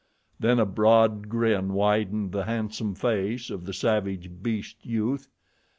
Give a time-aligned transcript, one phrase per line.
[0.39, 5.27] Then a broad grin widened the handsome face of the savage beast youth.